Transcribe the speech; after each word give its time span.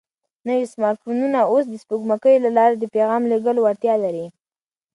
نوي 0.47 0.65
سمارټ 0.73 0.97
فونونه 1.03 1.39
اوس 1.51 1.65
د 1.69 1.73
سپوږمکیو 1.83 2.43
له 2.45 2.51
لارې 2.57 2.75
د 2.79 2.85
پیغام 2.95 3.23
لېږلو 3.31 3.59
وړتیا 3.63 3.95
لري. 4.03 4.25